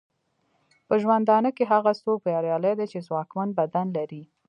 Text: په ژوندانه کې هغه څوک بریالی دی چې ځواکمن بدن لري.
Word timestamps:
په 0.87 0.95
ژوندانه 1.01 1.49
کې 1.57 1.63
هغه 1.73 1.91
څوک 2.01 2.17
بریالی 2.25 2.73
دی 2.79 2.85
چې 2.91 3.05
ځواکمن 3.07 3.49
بدن 3.59 3.87
لري. 3.97 4.23